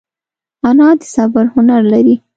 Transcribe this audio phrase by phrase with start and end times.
[0.67, 2.15] انا د صبر هنر لري